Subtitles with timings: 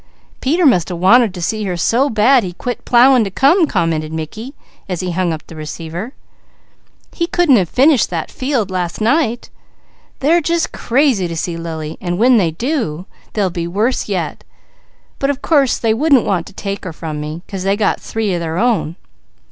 [0.39, 4.11] "Peter must have wanted to see her so bad he quit plowing to come," commented
[4.11, 4.55] Mickey,
[4.89, 6.13] as he hung up the receiver.
[7.13, 9.51] "He couldn't have finished that field last night!
[10.19, 14.43] They're just crazy to see Lily, and when they do, they'll be worse yet;
[15.19, 18.33] but of course they wouldn't want to take her from me, 'cause they got three
[18.33, 18.95] of their own.